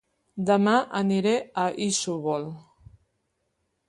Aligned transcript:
Dema 0.47 0.71
aniré 0.99 1.33
a 1.63 1.65
Isòvol 1.87 2.47